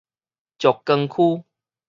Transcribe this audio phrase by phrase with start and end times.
[0.57, 1.45] 石岡區